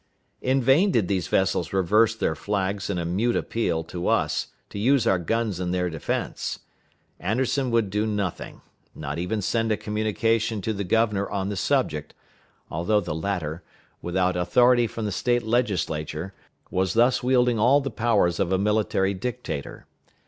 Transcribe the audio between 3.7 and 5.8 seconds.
to us to use our guns in